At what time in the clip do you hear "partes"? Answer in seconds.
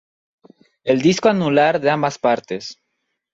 2.17-2.75